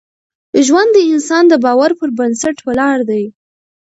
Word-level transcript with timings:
ژوند 0.65 0.91
د 0.95 0.99
انسان 1.13 1.43
د 1.49 1.53
باور 1.65 1.91
پر 1.99 2.09
بنسټ 2.17 2.57
ولاړ 2.67 2.97
دی. 3.09 3.23